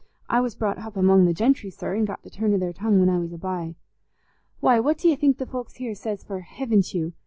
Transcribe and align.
I 0.27 0.41
was 0.41 0.55
brought 0.55 0.79
hup 0.79 0.97
among 0.97 1.25
the 1.25 1.31
gentry, 1.35 1.69
sir, 1.69 1.95
an' 1.95 2.05
got 2.05 2.23
the 2.23 2.31
turn 2.31 2.55
o' 2.55 2.57
their 2.57 2.73
tongue 2.73 2.99
when 2.99 3.07
I 3.07 3.19
was 3.19 3.33
a 3.33 3.37
bye. 3.37 3.75
Why, 4.59 4.79
what 4.79 4.97
do 4.97 5.07
you 5.07 5.15
think 5.15 5.37
the 5.37 5.45
folks 5.45 5.75
here 5.75 5.93
says 5.93 6.23
for 6.23 6.39
'hevn't 6.41 6.95
you? 6.95 7.13